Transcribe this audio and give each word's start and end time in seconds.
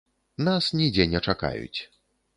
Нас 0.47 0.69
нідзе 0.79 1.07
не 1.13 1.19
чакаюць. 1.27 1.79